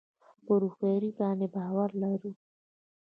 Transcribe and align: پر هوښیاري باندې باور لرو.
پر 0.45 0.61
هوښیاري 0.67 1.11
باندې 1.19 1.47
باور 1.55 1.89
لرو. 2.01 2.31